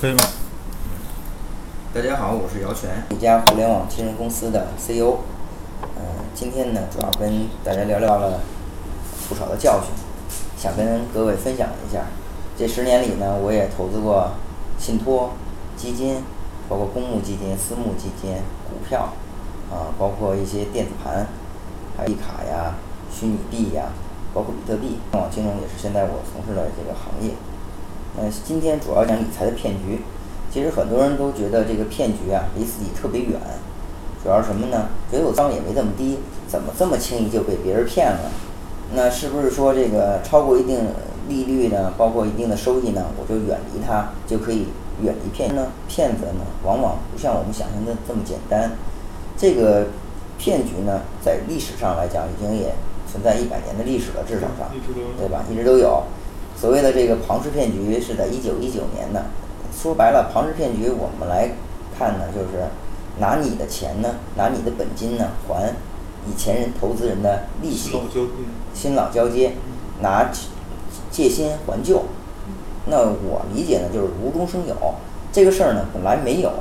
[0.00, 0.24] 可以吗？
[1.92, 5.18] 大家好，我是姚泉，一家互联网金融公司的 CEO。
[5.82, 8.40] 嗯，今天呢，主要跟大家聊聊了
[9.28, 9.90] 不少的教训，
[10.56, 12.06] 想跟各位分享一下。
[12.56, 14.30] 这十年里呢，我也投资过
[14.78, 15.32] 信托、
[15.76, 16.24] 基金，
[16.66, 18.36] 包括公募基金、私募基金、
[18.70, 19.12] 股票，
[19.70, 21.26] 啊，包括一些电子盘，
[21.98, 22.76] 还有币卡呀、
[23.12, 23.92] 虚拟币呀，
[24.32, 24.96] 包括比特币。
[25.12, 27.34] 互联网金融也是现在我从事的这个行业。
[28.16, 30.00] 那今天主要讲理财的骗局。
[30.52, 33.38] 其实很多人都觉得这个骗局啊离自己特别远，
[34.20, 34.88] 主要是什么呢？
[35.08, 36.18] 觉得我账也没这么低，
[36.48, 38.32] 怎么这么轻易就被别人骗了？
[38.94, 40.86] 那是不是说这个超过一定
[41.28, 44.66] 利率呢，包括一定的收益呢，我就远离它，就可以
[45.00, 45.68] 远离骗呢？
[45.86, 48.72] 骗子呢，往往不像我们想象的这么简单。
[49.38, 49.86] 这个
[50.36, 52.74] 骗局呢，在历史上来讲，已经也
[53.08, 54.68] 存在一百年的历史了，至少上，
[55.16, 55.44] 对吧？
[55.48, 56.02] 一直都有。
[56.60, 59.24] 所谓的这个庞氏骗局是在一九一九年的。
[59.72, 61.48] 说白了，庞氏骗局我们来
[61.98, 62.66] 看呢，就是
[63.18, 65.72] 拿你的钱呢，拿你的本金呢，还
[66.28, 67.98] 以前人投资人的利息，
[68.74, 69.52] 新老交接，
[70.02, 70.30] 拿
[71.10, 72.02] 借新还旧。
[72.84, 74.76] 那我理解呢，就是无中生有。
[75.32, 76.52] 这个事儿呢，本来没有，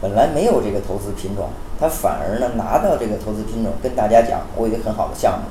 [0.00, 1.48] 本来没有这个投资品种，
[1.80, 5.48] 他反而呢拿到这个投资品种，跟大家讲，我有一个很好的项目，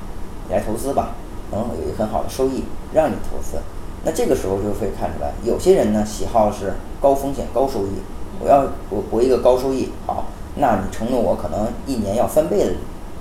[0.47, 1.15] 你来投资吧，
[1.51, 3.57] 能有一个很好的收益，让你投资。
[4.05, 7.91] 那这个时候就会看出来，有些人呢喜好是高风险高收益，
[8.39, 12.71] 我要我博一个高收益，好，那你承诺我可能一年要翻倍的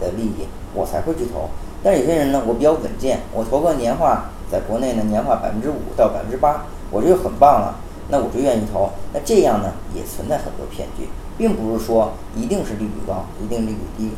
[0.01, 1.51] 的利益，我才会去投。
[1.83, 7.75] 但有些人呢，我比较稳健，我投个年化，在国内呢年化百分之五到百分之八，我觉得很棒了，
[8.11, 8.91] 那我就愿意投。
[9.13, 14.11] 那这样呢也存在很多骗局，并不是说一定是利率高，一定利率低。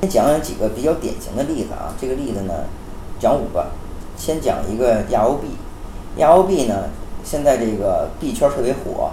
[0.00, 2.64] 先讲讲几个比较典型的例子啊，这个例子呢
[3.20, 3.66] 讲五个。
[4.24, 5.48] 先讲一个亚欧币，
[6.18, 6.84] 亚欧币呢，
[7.24, 9.10] 现在这个币圈特别火，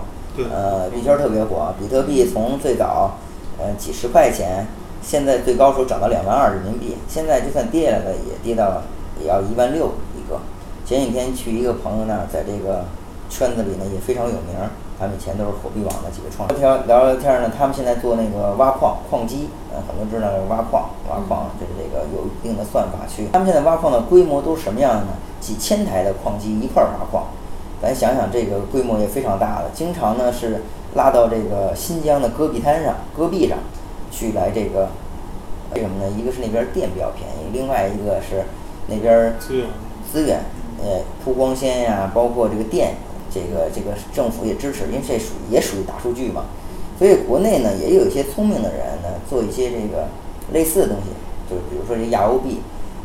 [0.52, 1.74] 呃，币圈特别火。
[1.80, 3.18] 比特币从最早，
[3.58, 4.68] 呃，几十块钱，
[5.02, 8.84] 现在最高时候涨到两万二人民币，现在就算跌下来了，也跌到
[9.20, 10.40] 也要一万六一个。
[10.86, 12.86] 前几天去一个朋友那儿，在这个
[13.32, 14.54] 圈子里呢也非常有名。
[15.00, 17.50] 他们以前都是火币网的几个创始人，聊聊聊天呢。
[17.58, 23.30] 他们现在做那个挖矿矿机，呃，很多知道挖矿，挖矿就是这个有一定的算法去。
[23.32, 25.14] 他们现在挖矿的规模都是什么样的呢？
[25.40, 27.28] 几千台的矿机一块儿挖矿，
[27.82, 29.72] 咱想想这个规模也非常大了。
[29.74, 30.64] 经常呢是
[30.96, 33.58] 拉到这个新疆的戈壁滩上、戈壁上
[34.12, 34.90] 去来这个，
[35.74, 36.12] 为什么呢？
[36.18, 38.44] 一个是那边电比较便宜，另外一个是
[38.88, 39.68] 那边资源
[40.12, 40.42] 资源，
[40.84, 42.96] 呃，铺光纤呀，包括这个电。
[43.32, 46.46] 这个这个政府也支持，因为这属也属于大数据嘛，
[46.98, 50.08] 所以国内呢也有一些聪明的人呢做一些这个
[50.52, 51.12] 类似的东西，
[51.50, 52.60] 就是比如说这亚欧币，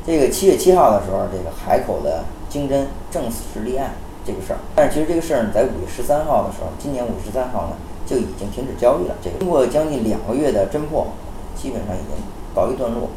[0.06, 3.92] 这个七月七号的时候，这个海口的经侦正式立案
[4.26, 9.14] 这个事儿，但是其实这个事儿呢在五月十三号的时候，今年五月十三号呢就已经停止交易了。
[9.22, 11.08] 这个经过将近两个月的侦破，
[11.54, 12.16] 基本上已经
[12.54, 13.08] 告一段落，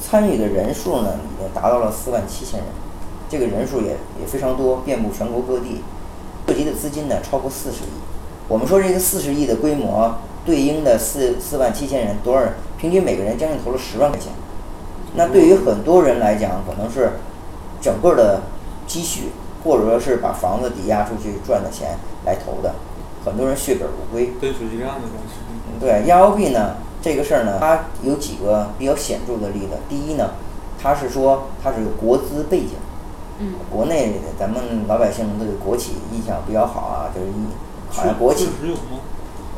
[0.00, 2.68] 参与的人数呢已经达到了四万七千人，
[3.28, 5.82] 这个人数也也非常多，遍布全国各地。
[6.46, 7.88] 涉及的资金呢超过四十亿，
[8.48, 12.46] 我们说这个四十亿的规模对应的四四万七千人多少？
[12.78, 14.32] 平均每个人将近投了十万块钱。
[15.14, 17.12] 那对于很多人来讲，可能是
[17.80, 18.42] 整个的
[18.86, 19.30] 积蓄，
[19.64, 21.96] 或者说是把房子抵押出去赚的钱
[22.26, 22.74] 来投的，
[23.24, 24.32] 很多人血本无归。
[24.38, 25.34] 对手机这样的东西。
[25.80, 29.78] 对亚欧币呢，这个事儿呢，它有几个比较显著的例子。
[29.88, 30.32] 第一呢，
[30.78, 32.72] 它是说它是有国资背景。
[33.40, 37.32] 嗯，国内咱们老百姓对国企印象比较好啊，就是一
[37.90, 38.48] 好像国企，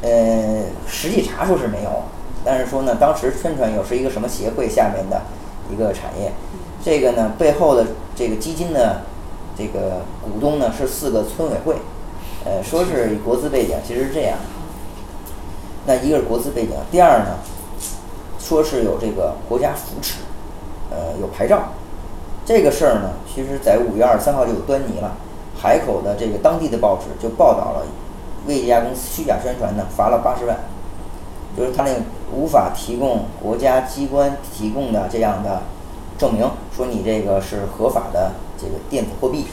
[0.02, 1.90] 呃，实际查出是没有，
[2.42, 5.22] 但是说呢，当时宣传有是一个什么协会下面的
[5.70, 6.32] 一个产业，
[6.82, 9.02] 这个呢背后的这个基金呢
[9.56, 11.76] 这个股东呢是四个村委会，
[12.44, 14.38] 呃，说是以国资背景，其实是这样，
[15.86, 17.36] 那一个是国资背景，第二呢，
[18.38, 20.20] 说是有这个国家扶持，
[20.90, 21.72] 呃，有牌照。
[22.46, 25.16] 这个事儿呢，其实在五月二十三号就有端倪了。
[25.58, 27.82] 海口的这个当地的报纸就报道了，
[28.46, 30.56] 为这家公司虚假宣传呢，罚了八十万，
[31.56, 32.02] 就是他那个
[32.32, 35.62] 无法提供国家机关提供的这样的
[36.16, 39.46] 证明，说你这个是合法的这个电子货币。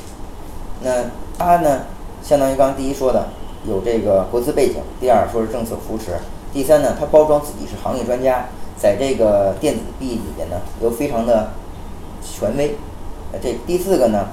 [0.84, 1.06] 那
[1.36, 1.86] 他呢，
[2.22, 3.30] 相当于刚刚第一说的
[3.66, 6.18] 有这个国资背景，第二说是政策扶持，
[6.52, 8.46] 第三呢，他包装自己是行业专家，
[8.78, 11.54] 在这个电子币里边呢，又非常的。
[12.44, 12.76] 权威，
[13.32, 14.28] 呃，这第四个呢，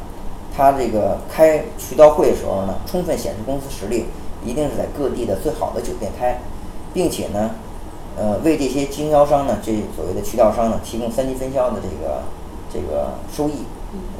[0.56, 4.06] 他这个开渠道会的时候呢，充分显示公司实力，
[4.44, 6.40] 一定是在各地的最好的酒店开，
[6.92, 7.52] 并且呢，
[8.16, 12.22] 呃，为这些经销商呢，这所谓的渠道商呢，提供三级分销的这个
[12.72, 13.62] 这个收益，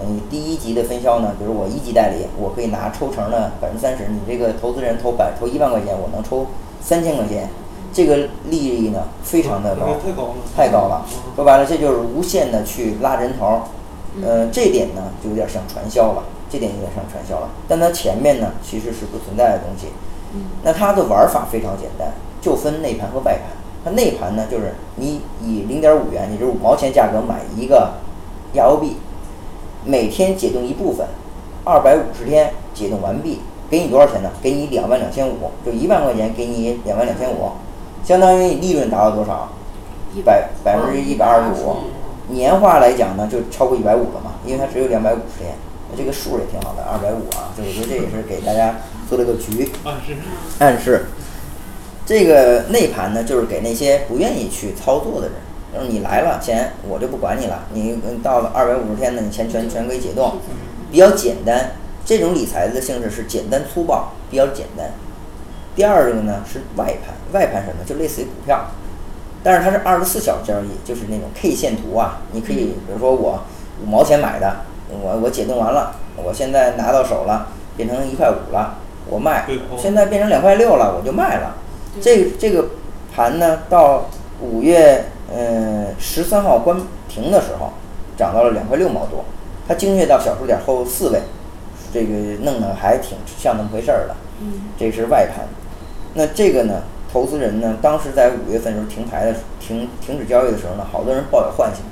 [0.00, 6.46] 嗯，第一级的分销呢，比如我一级代理，我可以拿抽成的百分之三十，你这个投资人投百投一万块钱，我能抽
[6.81, 7.48] 三千块钱，
[7.93, 8.16] 这个
[8.48, 11.06] 利益呢非常的高，太高了，太高了。
[11.34, 13.62] 说白了，这就是无限的去拉人头，
[14.22, 17.48] 呃，这点呢就有点像传销了，这点有点像传销了。
[17.68, 19.88] 但它前面呢其实是不存在的东西。
[20.62, 23.42] 那它的玩法非常简单，就分内盘和外盘。
[23.84, 27.94] 它内盘呢就是你以零点五元，也就是五毛钱价格买一个
[28.54, 28.96] 亚欧币。
[29.84, 31.06] 每天解冻一部分，
[31.64, 33.40] 二百五十天解冻完毕，
[33.70, 34.30] 给你多少钱呢？
[34.42, 37.52] 给你两万两千五，就一万块钱给你两万两千五，
[38.04, 39.48] 相当于利润达到多少？
[40.14, 41.76] 一百百分之一百二十五，
[42.32, 45.55] 年化来讲呢就超过一百五了嘛，因为它只有两百五十天，
[45.91, 48.77] 那这个数也挺好的，二百五啊，就我觉得这也是给大家
[49.09, 50.17] 做了个局，暗示
[50.59, 51.06] 暗示。
[52.06, 55.37] 这个内盘呢，就是给那些不愿意去操作的人。
[55.73, 57.62] 就是你来了钱，我就不管你了。
[57.73, 60.38] 你到了二百五十天呢，你钱全全可以解冻，
[60.91, 61.73] 比较简单。
[62.05, 64.91] 这种理财的性质是简单粗暴，比较简单。
[65.77, 67.85] 第二个呢是外盘，外盘什么？
[67.87, 68.67] 就类似于股票，
[69.42, 72.20] 但是它是二十四小时交易，就是那种 K 线图啊。
[72.32, 73.42] 你可以，比如说我
[73.82, 74.56] 五毛钱买的，
[74.90, 78.78] 我我解冻完了，我现在拿到手了，变成一块五了，
[79.08, 79.46] 我卖，
[79.78, 81.56] 现在变成两块六了，我就卖了。
[82.00, 82.70] 这这个
[83.14, 84.06] 盘呢，到
[84.40, 85.06] 五月。
[85.32, 86.76] 嗯，十三号关
[87.08, 87.70] 停的时候，
[88.16, 89.25] 涨到了两块六毛多，
[89.69, 91.20] 它精确到小数点后四位，
[91.94, 92.12] 这个
[92.43, 94.16] 弄得还挺像那么回事儿的。
[94.40, 95.46] 嗯，这是外盘。
[96.14, 101.82] 那这个呢，投资人呢，当时在五月份时候停牌的停停止交易的时候呢，好多人抱有幻想，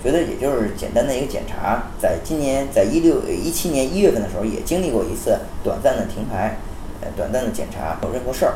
[0.00, 1.88] 觉得也就是简单的一个检查。
[2.00, 6.58] 在今年，在一六一七年一月份的时候，也经历过一次短暂的停牌，
[7.00, 8.54] 呃，短暂的检查，没有任何事儿。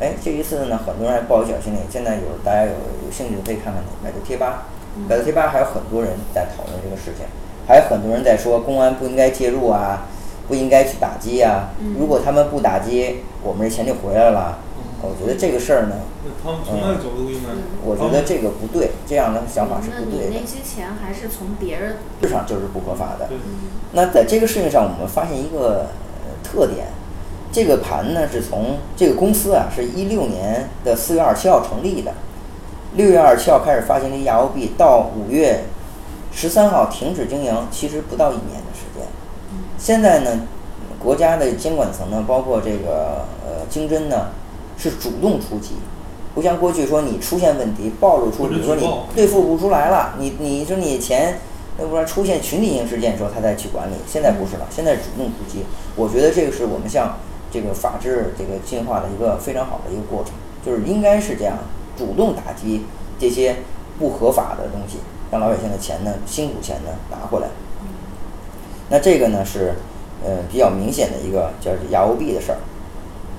[0.00, 1.78] 哎，这一次呢，很多人还抱有侥幸心理。
[1.90, 4.64] 现在有大家有有兴趣的可以看看百度贴吧，
[5.06, 7.26] 百度贴吧还有很多人在讨论这个事情，
[7.68, 10.06] 还有很多人在说公安不应该介入啊，
[10.48, 11.68] 不应该去打击啊。
[11.98, 14.58] 如果他们不打击，我们这钱就回来了。
[15.02, 15.96] 我觉得这个事儿呢，
[16.44, 16.96] 嗯，
[17.84, 20.40] 我觉得这个不对，这样的想法是不对的。
[20.40, 23.28] 那些钱还是从别人，市场就是不合法的。
[23.92, 25.88] 那在这个事情上，我们发现一个
[26.42, 26.86] 特点。
[27.54, 32.14] 这个盘呢，是从这个公司啊，是一六年的四月二十七号成立的，
[32.94, 35.64] 六月二十七号开始发行的亚欧币，到五月
[36.32, 39.06] 十三号停止经营，其实不到一年的时间。
[39.76, 40.46] 现在呢，
[40.98, 44.28] 国家的监管层呢，包括这个呃经侦呢，
[44.76, 45.74] 是主动出击，
[46.34, 51.38] 不像过去说你出现问题暴露出，比如说你对付不出来了，你你说你钱。
[51.80, 53.94] 要不然出现群体性事件的时候，他再去管理。
[54.06, 55.64] 现在不是了，现在主动出击。
[55.96, 57.16] 我觉得这个是我们向
[57.50, 60.34] 这个法治这个进化的一个非常好的一个过程，
[60.64, 61.56] 就是应该是这样，
[61.96, 62.84] 主动打击
[63.18, 63.56] 这些
[63.98, 64.98] 不合法的东西，
[65.30, 67.48] 让老百姓的钱呢，辛苦钱呢拿回来。
[68.90, 69.72] 那这个呢是，
[70.22, 72.58] 呃，比较明显的一个叫亚欧币的事儿。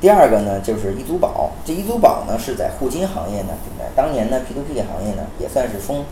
[0.03, 3.53] 第二个呢就是易租宝，这易租宝呢是在互金行业呢，
[3.95, 6.03] 当年呢 P2P 行业呢也算是风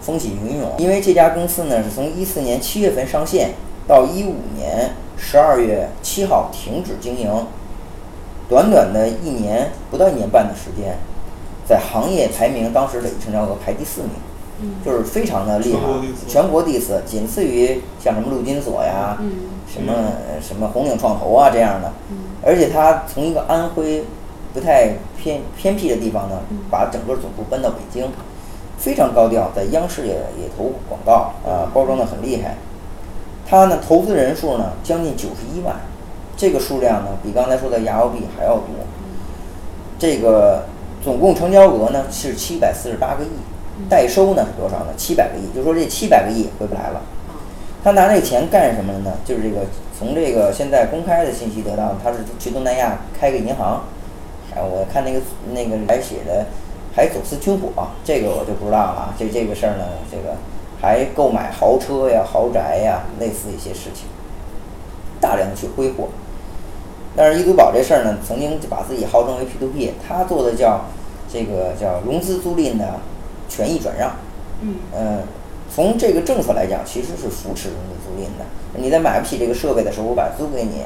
[0.00, 3.50] 风起云涌，因为这家公司呢是从一四年七月份上线，
[3.88, 4.90] 到一五年。
[5.16, 7.28] 十二月七号停止经营，
[8.48, 10.96] 短短的一年不到一年半的时间，
[11.66, 14.10] 在行业排名当时累计成交额排第四名，
[14.84, 15.80] 就是非常的厉害，
[16.28, 19.18] 全国第四，仅次于像什么陆金所呀，
[19.66, 19.92] 什么
[20.40, 21.92] 什么红岭创投啊这样的，
[22.44, 24.04] 而且他从一个安徽
[24.52, 26.40] 不太偏偏僻的地方呢，
[26.70, 28.06] 把整个总部搬到北京，
[28.78, 32.56] 非常高调，在央视也也投广告啊，包装的很厉害。
[33.46, 35.76] 他呢，投资人数呢将近九十一万，
[36.36, 38.66] 这个数量呢比刚才说的亚欧币还要多。
[39.98, 40.64] 这个
[41.02, 43.28] 总共成交额呢是七百四十八个亿，
[43.88, 44.92] 代收呢是多少呢？
[44.96, 47.02] 七百个亿，就说这七百个亿回不来了。
[47.84, 49.12] 他拿这钱干什么了呢？
[49.24, 49.66] 就是这个
[49.98, 53.84] 从这个现在公开的信息得到，他是去东南亚开个银行，
[54.54, 55.20] 哎，我看那个
[55.52, 56.46] 那个还写的
[56.94, 59.14] 还走私军火，这个我就不知道了。
[59.18, 60.36] 这这个事儿呢，这个。
[60.84, 64.08] 还购买豪车呀、豪宅呀，类似一些事情，
[65.20, 66.08] 大量的去挥霍。
[67.14, 70.86] 但是易租宝这事儿呢，曾经就把自己号称为 P2P，他做的叫
[71.32, 72.98] 这个叫融资租赁的
[73.54, 74.16] 权益转让。
[74.62, 75.22] 嗯。
[75.74, 78.44] 从这个政策来讲，其实是扶持融资租赁的。
[78.78, 80.82] 你在买不起这个设备的时候，我把它租给你，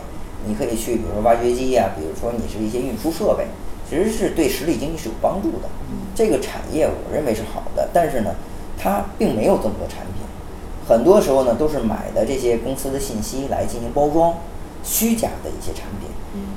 [0.46, 3.46] 你可以去，比如说挖掘机呀，比如说你是一些运输设备，
[3.88, 5.68] 其实是对实体经济是有帮助的。
[6.14, 8.30] 这个产业我认为是好的，但是呢。
[8.78, 10.22] 它并没有这么多产品，
[10.86, 14.34] 很多时候呢都是买的这些公司的信息来进行包装，
[14.84, 16.10] 虚假的一些产品。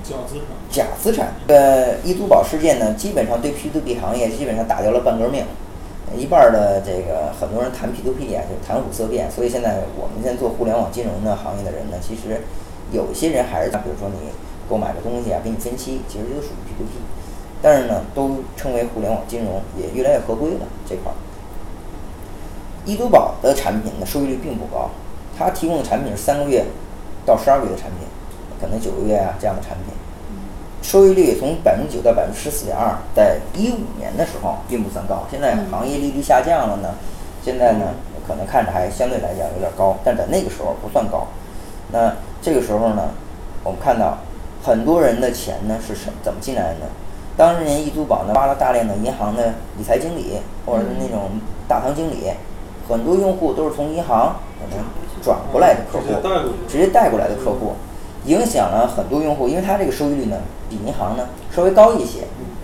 [0.04, 0.44] 假资产。
[0.70, 1.34] 假资产。
[1.48, 5.46] 呃，易租宝事件呢，基本上对 P to P 行业基本上打掉了半根命。
[6.18, 9.30] 一半的这个很多人谈 P to P 啊，就谈虎色变。
[9.32, 12.42] 所以现在我们现在做互联网金融的行业的人呢，其实
[12.92, 14.30] 有些人还是比如说你
[14.70, 17.00] 购买个东西啊，给你分期，其实就属于 P to P。
[17.62, 21.16] 但是呢，都称为互联网金融，也越来越合规了这块儿。
[22.86, 24.90] 易租宝的产品呢收益率并不高，
[25.38, 26.66] 它提供的产品是三个月
[27.26, 28.08] 到十二个月的产品，
[28.60, 29.94] 可能九个月啊这样的产品，
[30.82, 36.96] 收益率从百分之九到百分之十四点二，在一五年的时候并不算高，现在行业利率下降了呢，
[37.44, 37.88] 现在呢
[38.28, 41.28] 可能看着还相对来讲有点高，但在那个时候不算高。
[41.92, 43.10] 那这个时候呢，
[43.64, 44.18] 我们看到
[44.64, 46.86] 很多人的钱呢是什怎么进来的呢？
[47.36, 51.30] 当年易租宝呢挖了大量的银行的理财经理或者是那种
[51.68, 52.30] 大堂经理。
[52.90, 54.84] 很多用户都是从银行可能
[55.22, 56.06] 转过来的客户，
[56.68, 57.76] 直接带过来的客户，
[58.30, 60.38] 影响了很多用户，因为他这个收益率呢
[60.70, 62.20] 比银行呢稍微高一些，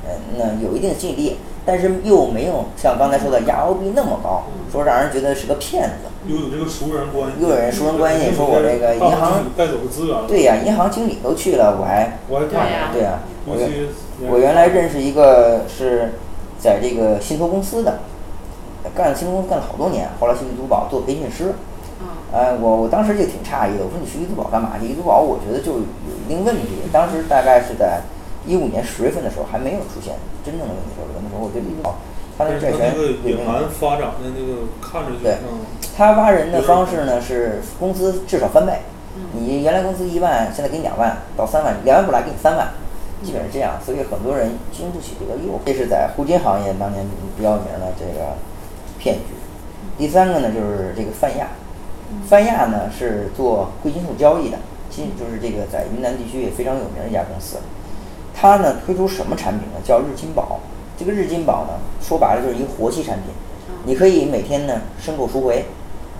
[0.07, 6.07] 嗯，那有一定吸引力，但是又没有像刚才说的押 O B 那么高，说让人觉得是个骗子。
[6.27, 13.55] 又有这个熟人关系，又有人熟人关系，说我这个银行带走资源，对呀，银行经理都去了，我还我还对呀，对呀，我
[14.29, 16.13] 我原来认识一个是
[16.59, 17.99] 在这个信托公司的。
[18.95, 21.55] 干了新公司干了好多年，后来去易租宝做培训师。
[22.33, 24.87] 哎，我我当时就挺诧异的，我说你去易租宝干嘛去？
[24.87, 26.83] 易租宝我觉得就有一定问题。
[26.91, 28.01] 当时大概是在
[28.45, 30.91] 一五年十月份的时候，还没有出现真正的问题。
[31.23, 31.95] 那时候我觉得易租宝，
[32.37, 35.37] 他的债权野蛮发展的那个看着就对，
[35.95, 38.81] 他挖人的方式呢是工资至少翻倍。
[39.31, 42.67] 你原来工资一万，现在给你两万到三万，两万不来给你三万，
[43.23, 43.79] 基本是这样。
[43.85, 45.59] 所以很多人经不起这个诱惑。
[45.65, 47.05] 这是在互金行业当年
[47.37, 48.35] 比较有名的这个。
[48.97, 49.35] 骗局。
[49.99, 51.47] 第三个呢，就是这个泛亚。
[52.27, 54.57] 泛亚呢是做贵金属交易的，
[54.89, 57.57] 金就是这个在云南地区也非常有名的一家公司。
[58.33, 59.79] 它呢推出什么产品呢？
[59.83, 60.59] 叫日金宝。
[60.97, 63.33] 这个日金宝呢，说白了就是一个活期产品。
[63.85, 65.65] 你可以每天呢申购赎回，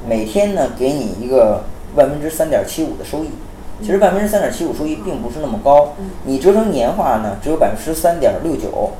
[0.07, 1.63] 每天呢给你一个
[1.95, 3.29] 万分之三点七五的收益。
[3.81, 5.93] 其实万分之三点七五收益并不是那么高，
[6.25, 8.91] 你折成年化呢只有百分之十三点六九。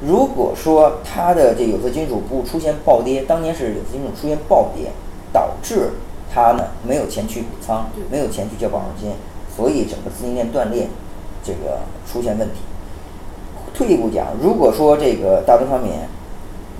[0.00, 4.90] 如果说它的这有色金属不出现暴跌，当年是有色金属出现暴跌，
[5.32, 5.90] 导致
[6.32, 9.12] 他呢没有钱去补仓，没有钱去交保证金，
[9.56, 10.88] 所以整个资金链断裂，
[11.42, 12.54] 这个出现问题。
[13.74, 15.92] 退一步讲，如果说这个大宗商品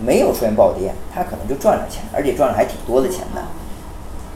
[0.04, 3.42] 没有出现暴跌，它可能就赚了钱，而且赚了还挺多的钱的。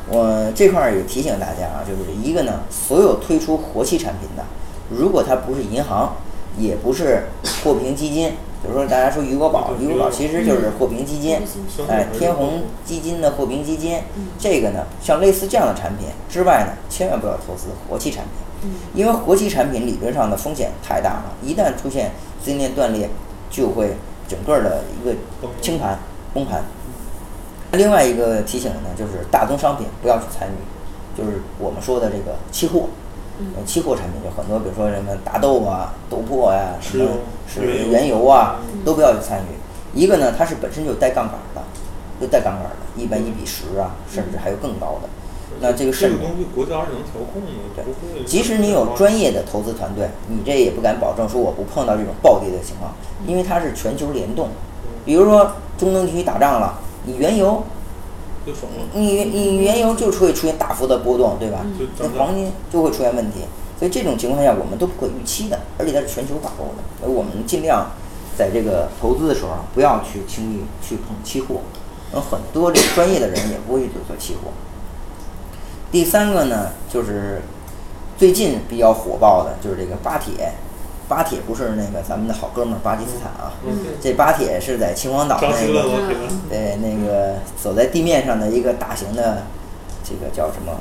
[0.09, 4.45] 我这块儿也提醒大家啊，就是一个呢，所有推出活期产品的，
[4.89, 6.15] 如果它不是银行，
[6.59, 7.27] 也不是
[7.63, 8.33] 货平基金。
[8.67, 11.39] 比如说，大家说余额宝，余额宝其实就是货币基金，
[11.89, 14.01] 哎，天弘基金的货币基金，
[14.41, 22.11] 这个呢，像类似这样的产品之外呢，千万不要投资活期产品，因为活期产品理论上的风险太大了，一旦出现
[22.43, 23.09] 资金链断裂，
[23.49, 23.95] 就会
[24.27, 25.15] 整个的一个
[25.63, 25.97] 清盘
[26.35, 26.65] 崩盘。
[27.73, 32.89] 另外一个提醒呢，就是大宗商品不要去参与，就是我们说的这个期货。
[33.65, 37.07] 期货产品就很多，比如说什么大豆啊、豆粕呀，什么
[37.47, 39.99] 是原油啊，都不要去参与。
[39.99, 41.63] 一个呢，它是本身就带杠杆的，
[42.21, 45.09] 就带杠杆的，一般一比十啊，甚至还有更高的。
[45.61, 48.25] 那这个这个东西国家是能调控的，对。
[48.25, 52.93] 即使你有专业的投资团队，你这也不敢保证说我不碰到这种暴跌的情况，
[53.27, 54.49] 因为它是全球联动。
[55.05, 57.63] 比如说中东地区打仗了，你原油。
[58.95, 61.67] 你你原油就会出现大幅的波动，对吧？
[61.99, 63.41] 那黄金就会出现问题，
[63.79, 67.91] 所以这种情况下我们都不可预期的，而且它是全球挂钩的，所以我们尽量
[68.37, 71.57] 在这个投资的时候不要去轻易去碰期货，
[72.15, 74.51] 有很多这个专业的人也不会去做期货。
[75.91, 77.43] 第三个呢，就是
[78.17, 80.53] 最近比较火爆的就是这个巴铁。
[81.09, 83.53] 巴铁不是那个咱们的好哥们儿巴基斯坦啊，
[84.01, 85.85] 这巴铁是在秦皇岛那个，
[86.51, 89.45] 对那个走在地面上的一个大型的，
[90.03, 90.81] 这个叫什么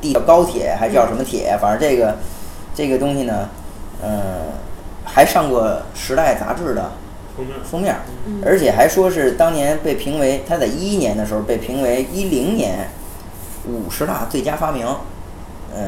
[0.00, 1.58] 地高铁还叫什么铁？
[1.60, 2.16] 反正这个
[2.74, 3.48] 这个东西呢，
[4.02, 4.18] 嗯，
[5.04, 5.62] 还上过
[5.94, 6.92] 《时代》杂志的
[7.36, 7.96] 封面，封面，
[8.46, 12.88] 而且还说是当年被评为他在一一年的时候被评为一零年
[13.66, 14.86] 五十大最佳发明，
[15.76, 15.84] 嗯，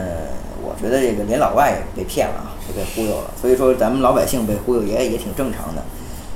[0.67, 2.53] 我觉得这个连老外也被骗了啊。
[2.67, 5.85] 就被忽悠了，所以说咱们老百姓被忽悠也也挺正常的。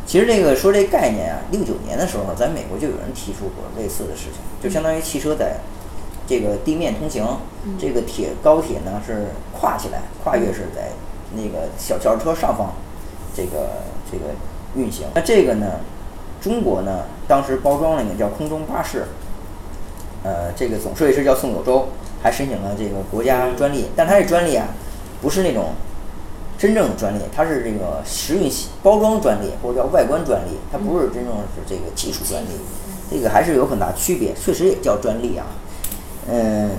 [0.06, 5.56] 其实这个说这概念啊，六九年的时候，在美国就有人提出过类似的事情，就相当于汽车在
[6.28, 7.26] 这个地面通行，
[7.80, 10.92] 这个铁高铁呢是跨起来，跨越是在
[11.34, 12.74] 那个小轿车上方，
[13.34, 14.26] 这个这个
[14.76, 15.08] 运行。
[15.16, 15.80] 那这个呢，
[16.40, 19.06] 中国呢当时包装了一个叫空中巴士，
[20.22, 21.88] 呃，这个总设计师叫宋有洲，
[22.22, 24.68] 还申请了这个国家专利，但它这专利啊，
[25.20, 25.72] 不是那种。
[26.60, 28.46] 真正的专利，它是这个食用
[28.82, 32.48] 包装专利或者叫外观专利，它不是真正是这个技术专利，
[33.10, 34.34] 这个还是有很大区别。
[34.34, 35.46] 确实也叫专利啊。
[36.30, 36.72] 嗯，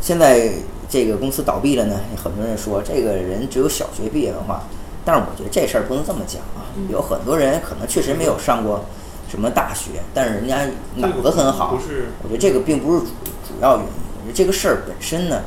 [0.00, 0.50] 现在
[0.88, 4.64] 这个公司倒闭了呢，很多人说这个人只有小学毕业文化，
[5.04, 6.66] 但是我觉得这事儿不能这么讲啊。
[6.88, 8.84] 有很多人可能确实没有上过
[9.28, 10.66] 什么大学，但是人家
[10.96, 11.78] 脑子很好。
[12.24, 13.06] 我觉得这个并不是主
[13.46, 13.92] 主要原因。
[14.20, 15.42] 我觉得这个事儿本身呢，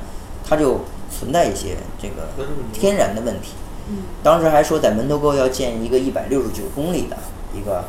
[0.48, 2.30] 它就存在一些这个
[2.72, 3.54] 天然的问题。
[4.24, 7.18] 当时还说在门头沟要建一个一百六十九公里的
[7.54, 7.84] 一个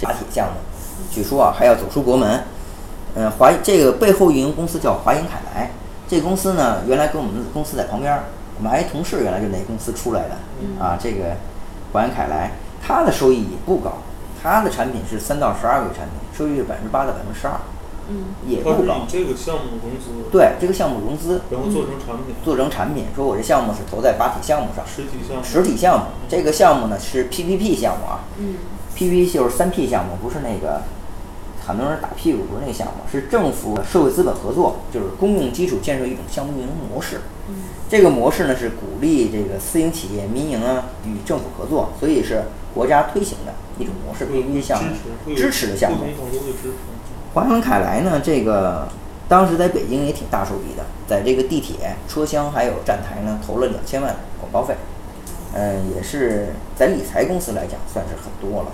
[0.00, 0.60] 打铁项目，
[1.10, 2.44] 据说啊还要走出国门。
[3.16, 5.70] 嗯，华这个背后运营公司叫华银凯莱，
[6.06, 8.20] 这公司呢原来跟我们公司在旁边，
[8.58, 10.98] 我们还同事原来就那公司出来的啊。
[11.00, 11.36] 这个
[11.92, 12.50] 华银凯莱，
[12.86, 13.92] 它的收益也不高，
[14.42, 17.54] 它的产品是三到十二个月产品，收益率百分之八到百分之十二。
[18.08, 19.06] 嗯，也不高。
[19.08, 20.30] 这个项目融资。
[20.30, 22.34] 对，这个项目融资，然后做成产品。
[22.44, 24.84] 做成产品，说我这项目是投在巴铁项目上。
[24.86, 25.42] 实体项目。
[25.44, 28.24] 实体项目，这个项目呢是 PPP 项目啊。
[28.38, 28.56] 嗯。
[28.96, 30.82] PPP 就是三 P 项目，不是那个
[31.66, 37.22] 很多人打屁股不是那个项目，是政府社会资本合作，就是公共基础建设一种项目运营模式。
[37.48, 37.56] 嗯。
[37.88, 44.90] 这个模式呢是鼓励这个私营企业、民营啊与政府合作，所以是国家推行的一种模式，PPP 项目
[45.34, 45.98] 支持的项目。
[47.34, 48.20] 华阳凯莱呢？
[48.22, 48.86] 这个
[49.28, 54.76] 当时在北京也挺大手笔的，在这个地铁车厢还有站台呢，投了两千万广告费。
[55.52, 58.68] 嗯，也是在理财公司来讲算是很多了。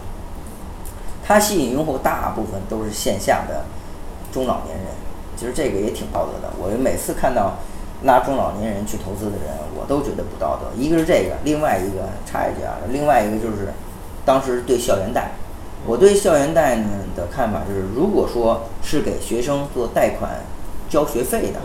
[1.26, 3.64] 它吸引用户大部分都是线下的
[4.30, 4.86] 中老年人，
[5.38, 6.52] 其实这个也挺道德的。
[6.58, 7.54] 我每次看到
[8.02, 10.66] 拉中老年人去投资的人，我都觉得不道德。
[10.76, 13.72] 一个是这个，另外一个插一句啊，另外一个就是
[14.26, 15.30] 当时对校园贷。
[15.86, 20.42] 我对校园贷呢的看法就是，如果说是给学生做贷款、
[20.90, 21.60] 交学费的，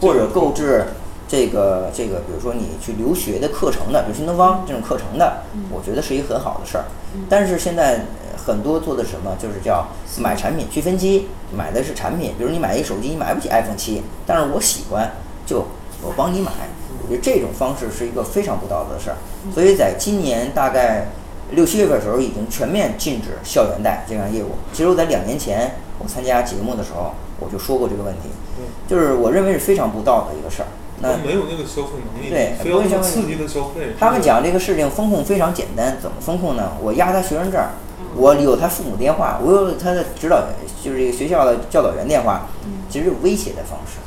[0.00, 0.86] 或者购置
[1.28, 6.84] 这个这个，比如说你去留学的课程的，比如新东方这种课程的，我觉得是一个很好的事儿。
[7.28, 9.86] 但是现在很多做的什么，就是叫
[10.18, 15.12] 买产品去分期，买的是产品，比如你买一手机，你买不起 iPhone 七，但是我喜欢，
[15.46, 15.64] 就
[16.02, 16.50] 我帮你买。
[17.00, 19.16] 我觉得这种方式是一个非常不道德的事儿。
[19.54, 21.06] 所以在今年大概。
[21.52, 24.52] 六七月份的时候，已经全面禁止校园贷这项业务。
[24.72, 28.28] 其实我在两年前我参加节目的时候，我就说过这个问题，
[28.88, 30.68] 就是我认为是非常不道德一个事儿。
[30.98, 33.94] 那没有那个消费能力，对，不要刺激的消费。
[34.00, 36.72] 他们讲这个事情风控非常简单，怎么风控呢？
[36.82, 37.62] 我压他学生证，
[38.16, 40.46] 我有他父母电话，我有他的指导员，
[40.82, 42.48] 就是这个学校的教导员电话，
[42.88, 43.98] 其实威胁的方式。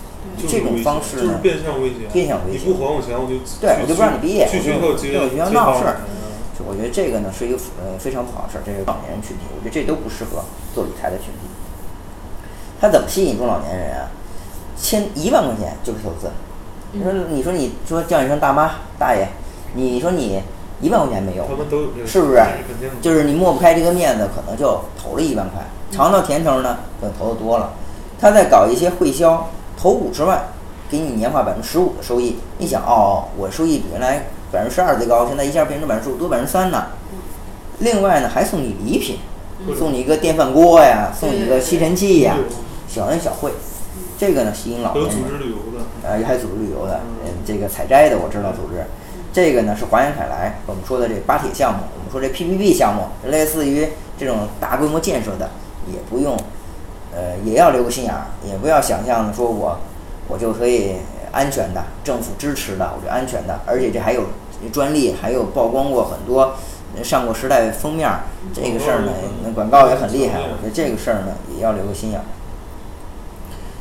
[0.47, 2.65] 这种方式呢，变相威胁，变相威胁。
[2.65, 6.01] 你不还我钱，我就对，我就不让你毕业，去学校接，对，学校闹事儿。
[6.67, 10.43] 我觉得这个呢是一个呃非常不好的事儿，这是老年人群体，我觉得这都不适合
[10.73, 11.47] 做理财的群体。
[12.81, 14.07] 他怎么吸引中老年人啊？
[14.77, 16.31] 签一万块钱就是投资。
[16.91, 19.27] 你说，你说，你说叫一声大妈大爷，
[19.73, 20.41] 你说你
[20.81, 21.45] 一万块钱没有，
[22.05, 22.41] 是不是？
[23.01, 27.73] 就是你抹不开这个面子，可能就投了一万块，尝到甜头呢，可能投的多了。
[28.19, 30.41] 他在搞一些会销，投五十万，
[30.89, 32.37] 给你年化百分之十五的收益。
[32.57, 34.25] 你想，哦，我收益比原来。
[34.51, 36.87] 百分之十二最高，现在一下变成百分之十五，多百分之三呢。
[37.79, 39.19] 另外呢，还送你礼品，
[39.77, 42.35] 送你一个电饭锅呀，送你一个吸尘器呀，
[42.87, 43.51] 小恩小惠。
[44.17, 45.13] 这个呢，吸引老年人。
[45.13, 45.85] 组织旅游的。
[46.03, 48.83] 呃，还组织旅游的，嗯，这个采摘的我知道组织。
[49.31, 55.49] 这个呢是华源凯莱，我们说的这巴铁项目，我们说这 PPP 项目，类似于这种大规模建设的，
[55.87, 56.35] 也不用，
[57.15, 59.77] 呃，也要留个心眼儿，也不要想象说我，
[60.27, 60.95] 我就可以。
[61.31, 64.23] 安全的，政府支持的，我觉得安全的，而且这还有
[64.71, 66.55] 专利，还有曝光过很多，
[67.03, 68.09] 上过《时代》封面，
[68.53, 69.11] 这个事儿呢，
[69.43, 70.39] 那广告也很厉害。
[70.39, 72.19] 我觉得这个事儿呢，也要留个心眼。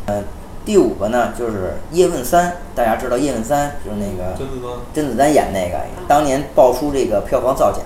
[0.07, 0.23] 呃，
[0.65, 1.53] 第五个呢，就是
[1.95, 7.81] 《叶问三》，大家知道《叶问三》就是那个甄子丹，甄子丹演那个，当年爆出这个票房造假，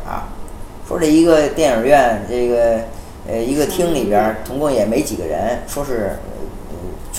[0.87, 2.81] 说这一个电影院这个
[3.27, 6.19] 呃一个厅里边儿总共也没几个人，说是。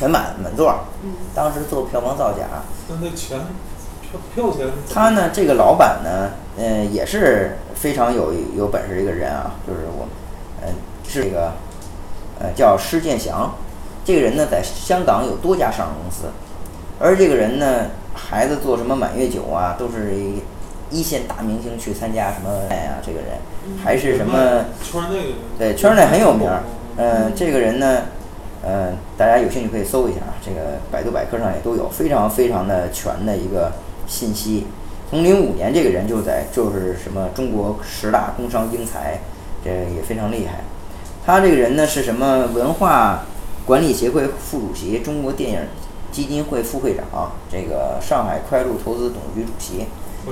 [0.04, 0.80] 全满满座儿，
[1.34, 2.40] 当时做票房造假。
[2.90, 3.40] 那那钱
[4.02, 4.68] 票票钱？
[4.94, 10.10] 他呢，这个老板呢，嗯，也是非常有有本事的一个人啊，就是我，
[10.62, 10.74] 嗯，
[11.08, 11.54] 是这个，
[12.38, 13.56] 呃，叫施建祥。
[14.04, 16.26] 这个人呢，在香港有多家上市公司，
[17.00, 20.12] 而这个人呢，孩子做什么满月酒啊，都是
[20.92, 23.38] 一线大明星去参加什么哎呀，这个人
[23.82, 26.50] 还是什么圈内对圈内很有名。
[26.98, 28.02] 嗯，这个人呢。
[28.66, 33.74] 嗯，大家有兴趣可以搜一下啊，这个百度百科上也都有非常非常的全的一个
[34.08, 34.68] 信息。
[35.10, 39.20] 从零五年这个人就在就是什么中国十大工商英才，
[39.64, 40.62] 这也非常厉害。
[41.26, 43.26] 他这个人呢是什么文化
[43.66, 45.60] 管理协会副主席，中国电影
[46.12, 49.86] 基金会副会长，这个上海快鹿投资董事局主席。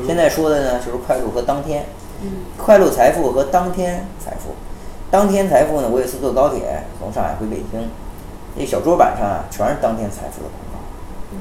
[0.07, 1.85] 现在说的呢，就是快鹿和当天，
[2.23, 4.55] 嗯快鹿财富和当天财富。
[5.11, 7.89] 当天财富呢，我有一次坐高铁从上海回北京，
[8.55, 10.79] 那小桌板上啊全是当天财富的广告。
[11.33, 11.37] 嗯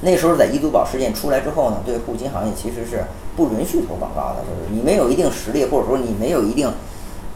[0.00, 3.04] 那时候在易租宝事件出来之后呢，对互金行业其实是
[3.36, 6.72] 不允许投广告的，就是你没有一定实力，或者说你没有一定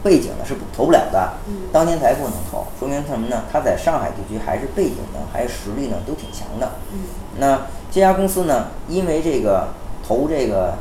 [0.01, 1.33] 背景的，是不投不了的。
[1.47, 3.43] 嗯当天财富能投，说明什么呢？
[3.51, 6.71] 它在上海地区还是背景呢，还是实力呢，都挺强的。
[6.93, 6.99] 嗯
[7.37, 9.67] 那这家公司呢，因为这个
[10.07, 10.75] 投这个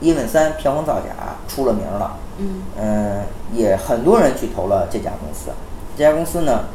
[0.00, 3.22] 叶问三票房造假出了名了，嗯嗯，
[3.54, 5.50] 也很多人去投了这家公司。
[5.96, 6.66] 这家公司呢，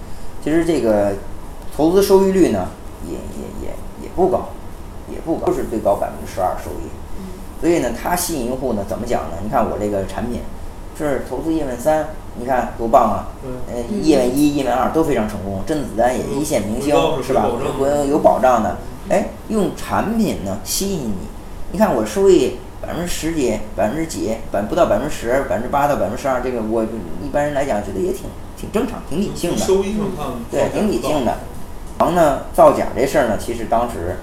[0.44, 1.14] 其实这个
[1.76, 2.68] 投资收益率呢，
[3.08, 3.74] 也也也
[4.04, 4.50] 也不高，
[5.12, 6.90] 也不高，就是最高百分之十二收益。
[7.20, 7.26] 嗯
[7.62, 9.38] 所以呢，它吸引用户呢，怎么讲呢？
[9.44, 10.42] 你看我这个产品
[10.98, 12.08] 是投资叶问三，
[12.40, 13.30] 你看多棒啊！
[13.46, 17.46] 嗯叶问一、叶问二都非常成功，甄子丹也一线明星，是吧？
[17.46, 18.78] 有有保障的。
[19.10, 21.28] 哎，用产品呢吸引你，
[21.72, 28.26] 你看我收益百分之十几、百分之几、百不到百分之十、百分之八到百分之十二，这个我一般人来讲觉得也挺
[28.62, 29.58] 挺正常、挺理性的。
[29.58, 31.34] 收益上看，对，挺理性的。
[31.98, 34.18] 然后呢，造假这事儿呢，其实当时，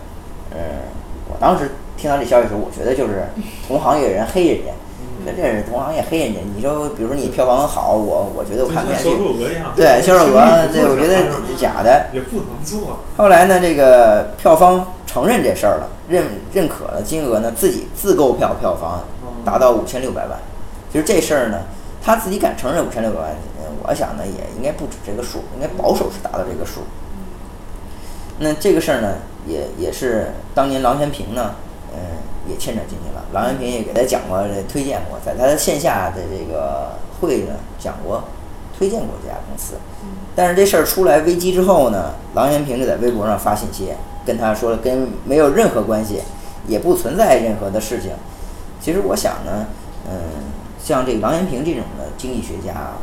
[0.51, 0.59] 呃，
[1.29, 3.25] 我当时听到这消息的时候，我觉得就是
[3.67, 4.73] 同行业人黑人家，
[5.27, 6.41] 那这是同行业黑人家。
[6.55, 9.17] 你说，比如说你票房好，我我觉得我看不下销去。
[9.17, 12.07] 售额，对，销售额，对，我觉得假的。
[12.13, 19.03] 也不能做，后来呢，这个票方承认这事儿了，认认可了金额呢，自己自购票票房
[19.45, 20.39] 达到五千六百万。
[20.93, 21.59] 其实这事儿呢，
[22.09, 26.81] 他自己敢承认五千六百万，呃我想呢也应该不止这个数，应该保守是达到这个数。
[28.39, 29.17] 那这个事儿呢，
[29.47, 31.57] 也也是当年郎咸平呢，
[31.93, 32.01] 嗯、
[32.49, 33.23] 也牵扯进去了。
[33.35, 38.25] 郎咸平也给他讲过、推荐过，在他的线下的这个会呢讲过，
[38.79, 39.75] 推荐过这家公司。
[40.35, 43.91] 但是这事儿出来危机之后呢，郎咸平就在微博上发信息，
[44.25, 46.23] 跟他说跟没有任何关系，
[46.67, 48.13] 也不存在任何的事情。
[48.81, 49.67] 其实我想呢，
[50.11, 50.17] 嗯，
[50.89, 52.97] 像这个郎咸平这种的经济学家啊，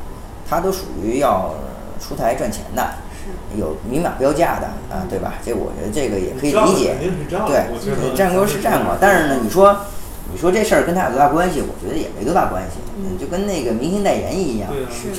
[0.50, 1.54] 他都属于要
[2.02, 5.36] 出台赚钱的，是有明码标价的啊，对吧？
[5.46, 6.96] 这我觉得这个也可以理解
[7.30, 9.78] 对战国是战国，但是呢，你说
[10.34, 11.62] 你说这事儿跟他有多大关系？
[11.62, 14.68] 我觉得也没多大关系，嗯就跟那个明星代言一样。
[14.72, 15.14] 对啊，是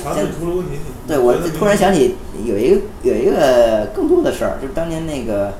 [1.07, 5.53] 对，我突然想起有一个有一个更多的事儿，就是当年那个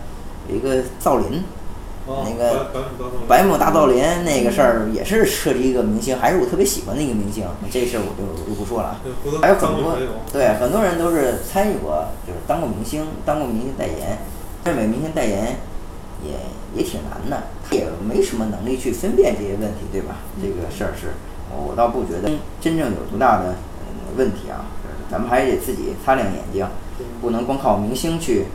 [0.50, 1.44] 有一个造林，啊
[2.08, 2.72] 那个
[3.28, 7.46] 百百亩大造林那个事儿，也是涉及一个明星，还是我特别喜欢的一个明星。
[7.70, 9.02] 这事儿我就就不说了
[9.42, 9.98] 还有很多
[10.32, 14.18] 对很多人都是参与过，就是当过明星，当过明星代言，
[14.66, 15.58] 认为明星代言
[16.24, 16.32] 也
[16.76, 20.16] 也挺难的，也没什么能力去分辨这些问题，对吧？
[20.42, 21.12] 这个事儿是，
[21.52, 24.66] 我倒不觉得真正有多大的呃问题啊，
[25.12, 26.66] 咱们还是得自己擦亮眼睛，
[27.22, 28.46] 不能光靠明星去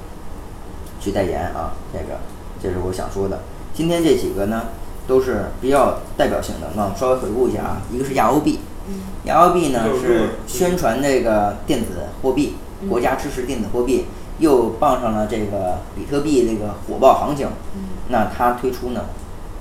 [1.01, 2.19] 去代言啊，这个
[2.63, 3.41] 这是我想说的。
[3.75, 4.67] 今天这几个呢，
[5.07, 8.95] 都是比较代表性的，那我们稍微回顾一下啊，一个是亚欧币，嗯
[9.25, 14.07] 亚欧币呢是是宣传这个电子货币，嗯国家支持电子货币，
[14.39, 19.07] 又傍上了这个比特币这个火爆行情，嗯那它推出呢，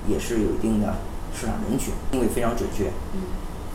[0.08, 0.96] 也是有一定的
[1.34, 2.88] 市场人群，定位非常准确。
[3.14, 3.22] 嗯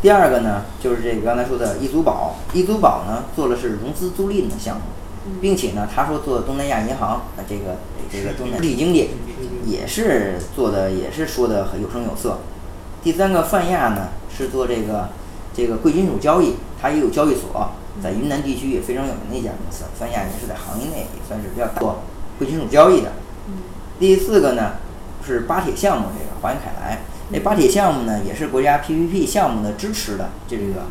[0.02, 5.05] 第二个呢，就是这个刚才说的易租宝，易租宝呢做的是融资租赁的项目，嗯
[5.40, 7.78] 并且呢，他说做东南亚银行，那，这个
[8.10, 9.10] 这个东南实体经济
[9.66, 12.38] 也是做的，也是说的很有声有色。
[13.02, 15.10] 第三个泛亚呢是做这个
[15.54, 17.70] 这个贵金属交易，它也有交易所，
[18.02, 19.84] 在云南地区也非常有名的一家公司。
[19.98, 22.02] 泛亚也是在行业内也算是比较大做
[22.38, 23.12] 贵金属交易的。
[23.48, 23.54] 嗯
[23.98, 24.72] 第四个呢
[25.24, 26.98] 是巴铁项目，这个华源凯莱，
[27.30, 30.82] 那巴铁项目呢也是国家 PPP 项目的支持的，这个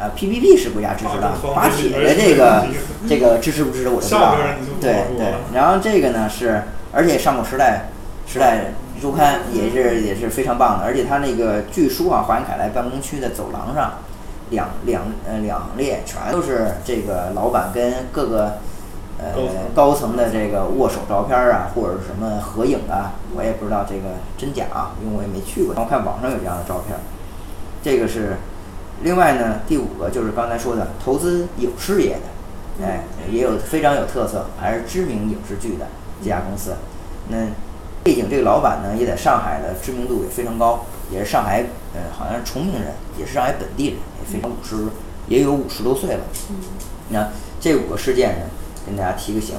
[0.00, 2.64] 呃 PPP 是国家支持的，巴铁的这个
[3.06, 4.38] 这个支持不支持我就不知道了。
[4.80, 7.90] 对对，然后这个呢是，而且上过时代
[8.26, 13.98] 时代周刊也是也是非常棒的，而且它那个据说啊，华源凯莱办公区的走廊上，
[14.48, 18.54] 两两呃两列全都是这个老板跟各个
[19.18, 19.26] 呃
[19.74, 25.74] 高层的这个握手照片啊，或者是什么合影啊，我也不知道这个真假啊，因为我也没去过。
[25.76, 26.96] 我看网上有这样的照片，
[27.82, 28.38] 这个是。
[29.02, 35.86] 另外呢，第五个就是刚才说的投资影视业的，哎，也有非常有特色，还是知名影视剧的
[36.22, 36.74] 这家公司。
[37.28, 37.36] 那
[38.02, 44.76] 背景这个老板呢，也在上海的知名度也非常高，也是上海呃好像是崇明人，也是上海本地人，也非常五十
[45.28, 46.20] 也有五十多岁了。
[46.50, 46.56] 嗯
[47.12, 47.28] 那
[47.60, 48.46] 这五个事件呢，
[48.86, 49.56] 跟大家提个醒，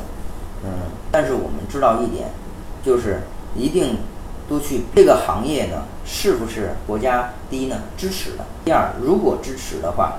[0.63, 0.69] 嗯，
[1.12, 2.30] 但是我们知道一点，
[2.82, 3.21] 就是
[3.56, 3.97] 一定
[4.51, 8.43] 多去这个行业呢，是不是国家第一呢支持的？
[8.65, 10.15] 第二，如果支持的话，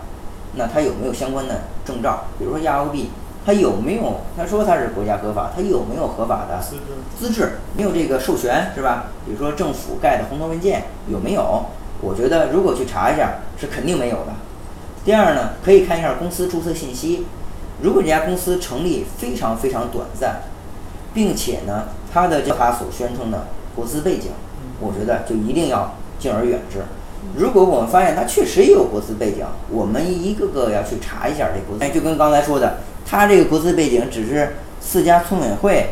[0.55, 2.25] 那它有没有相关的证照？
[2.39, 3.11] 比如说亚欧币，
[3.45, 4.23] 它有没有？
[4.35, 6.83] 他说它是国家合法，它有没有合法的资质
[7.19, 7.59] 资质？
[7.77, 9.05] 没有这个授权是吧？
[9.27, 11.67] 比如说政府盖的红头文件有没有？
[12.01, 14.33] 我觉得如果去查一下，是肯定没有的。
[15.05, 17.27] 第二呢，可以看一下公司注册信息。
[17.83, 20.43] 如果这家公司成立非常非常短暂，
[21.13, 24.31] 并且呢，它的叫他所宣称的国资背景，
[24.81, 26.79] 我觉得就一定要敬而远之。
[27.37, 31.85] 如果我们发现它确实也有国资背景，我们一个个要去查一下这国资。
[31.85, 35.91] 哎，就跟刚才说的，它这个国资背景只是四家村委会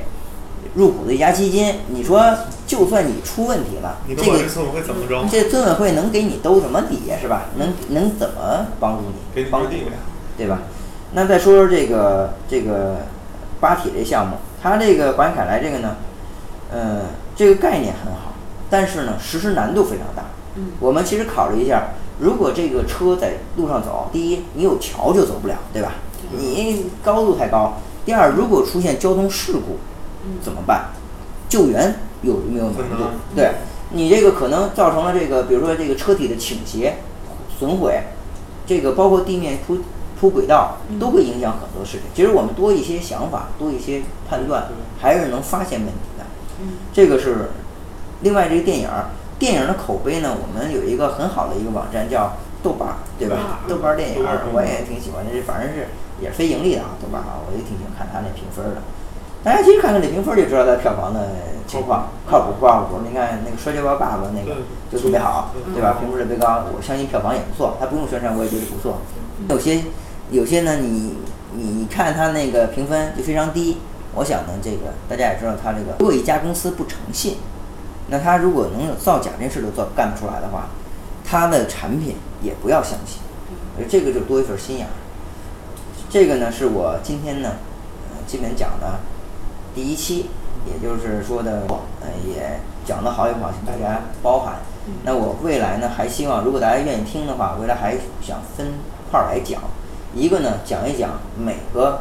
[0.75, 1.77] 入股的一家基金。
[1.88, 5.25] 你说，就算你出问题了，你这个这村委会怎么着？
[5.31, 7.16] 这村委会能给你兜什么底呀？
[7.21, 7.47] 是吧？
[7.57, 9.14] 能能怎么帮助你？
[9.35, 9.85] 给你帮助你
[10.37, 10.59] 对吧？
[11.12, 12.99] 那再说说这个这个
[13.61, 15.97] 巴铁这项目，它这个环凯莱这个呢，
[16.73, 17.01] 呃，
[17.40, 18.35] 这个概念很好，
[18.68, 20.24] 但是呢，实施难度非常大。
[20.57, 25.94] 嗯我们其实考虑一下，如果这个车在路上走，第一，你有桥就走不了，对吧？
[26.37, 27.79] 你高度太高。
[28.05, 29.79] 第二，如果出现交通事故，
[30.22, 30.90] 嗯怎么办？
[31.48, 33.05] 救援有没有难度？
[33.35, 33.53] 对
[33.92, 36.96] 你这个可能造成了这个，比如说这个车体的倾斜、
[37.59, 38.03] 损毁，
[38.66, 39.79] 这个包括地面铺
[40.20, 42.03] 铺轨道，都会影响很多事情。
[42.14, 44.68] 其实我们多一些想法，多一些判断，
[45.00, 46.10] 还是能发现问题的。
[46.61, 47.51] 嗯这个是
[48.23, 53.61] 另外这个电影儿，电影儿的口碑呢，我们有一个很好的一个网站叫豆瓣儿，对吧？
[53.68, 55.88] 豆瓣儿电影儿我也挺喜欢的，这反正是
[56.20, 58.83] 也是非盈利的啊，豆瓣儿啊，我也挺喜欢看它那评分儿的。
[59.42, 61.25] 大家其实看看这评分儿就知道它票房的
[61.66, 63.01] 情况，靠谱不靠谱？
[63.09, 64.61] 你看那个《摔跤吧，爸爸》那个
[64.92, 65.96] 就特别好，对吧？
[65.99, 67.79] 评分儿特别高，我相信票房也不错。
[67.81, 68.99] 它不用宣传，我也觉得不错。
[69.49, 69.81] 有些
[70.31, 71.16] 有些呢，你
[71.57, 73.79] 你看它那个评分就非常低。
[74.14, 77.37] 我想呢，这个大家也知道，他这个如果一家公司不诚信，
[78.09, 80.68] 那他如果能有造假这事都做干不出来的话，
[81.25, 83.20] 他的产品也不要相信，
[83.79, 84.90] 而这个就多一份心眼儿。
[86.09, 87.53] 这个呢是我今天呢，
[88.11, 88.99] 呃，基本讲的
[89.75, 90.27] 第一期，
[90.66, 91.62] 也就是说的，
[92.01, 94.57] 呃，也讲的好与不好，请大家包涵。
[95.05, 98.73] 那我未来呢，还希望如果大家愿意听的话，未来还想分
[99.09, 99.62] 块儿来讲。
[100.12, 102.01] 一个呢，讲一讲每个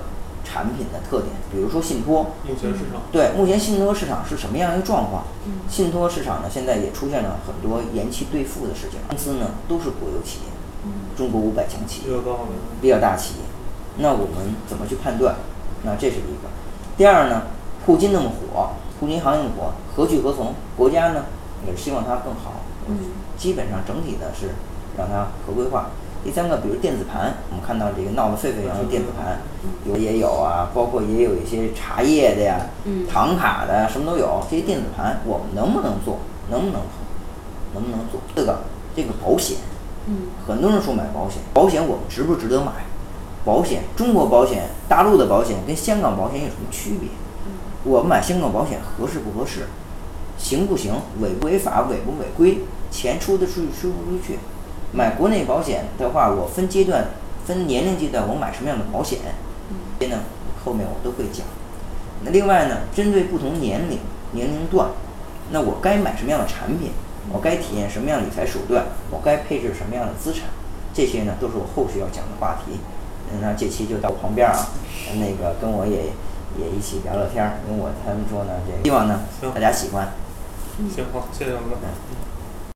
[0.51, 5.23] 产品的特点，比如说信托，目前市场对，目前信托市场是什么样一个状况？
[5.45, 8.99] 嗯信托市场呢，现在也出现了很多延期兑付的事情。
[9.07, 10.49] 公司呢都是国有企业，
[10.85, 12.39] 嗯中国五百强企业，比较高，
[12.81, 13.41] 比较大企业。
[13.97, 15.35] 那我们怎么去判断？
[15.83, 16.49] 那这是一个。
[16.97, 17.43] 第二呢，
[17.85, 20.53] 互金那么火，互金行业那么火，何去何从？
[20.75, 21.25] 国家呢
[21.67, 22.97] 也是希望它更好，嗯
[23.37, 24.55] 基本上整体的是
[24.97, 25.89] 让它合规化。
[26.23, 29.39] 第三个，比如电子盘，我们看到这个闹得沸沸扬扬的电子盘，
[29.85, 34.43] 有也有啊，包括也有一些茶叶的呀，嗯唐卡的，什么都有。
[34.49, 36.19] 这些电子盘我们能不能做？
[36.51, 36.91] 能不能做？
[37.73, 38.19] 能不能做？
[38.35, 38.59] 这个
[38.95, 39.57] 这个保险，
[40.07, 42.71] 嗯很多人说买保险，保险我们值不值得买？
[43.45, 47.09] 保险，中国保险、大陆的保险跟香港保险有什么区别？
[47.85, 49.67] 我们买香港保险合适不合适？
[50.37, 50.93] 行不行？
[51.21, 51.87] 违不违法？
[51.89, 52.59] 违不违规？
[52.91, 54.37] 钱出得出去，出不出去？
[54.91, 57.05] 买国内保险的话，我分阶段、
[57.45, 59.19] 分年龄阶段，我买什么样的保险？
[59.99, 60.21] 这些呢，
[60.65, 61.45] 后面我都会讲。
[62.23, 63.99] 那另外呢，针对不同年龄、
[64.31, 64.89] 年龄段，
[65.51, 66.91] 那我该买什么样的产品？
[67.31, 68.85] 我该体验什么样的理财手段？
[69.11, 70.49] 我该配置什么样的资产？
[70.93, 72.79] 这些呢，都是我后续要讲的话题。
[73.31, 74.67] 嗯，那这期就到我旁边儿啊，
[75.13, 76.11] 那个跟我也
[76.57, 79.21] 也一起聊聊天儿，因为我他们说呢，这个希望呢
[79.53, 80.09] 大家喜欢。
[80.89, 81.75] 行好，谢谢杨哥。
[81.83, 82.28] 嗯